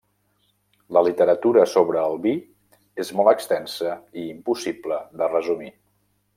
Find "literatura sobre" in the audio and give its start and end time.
1.07-1.99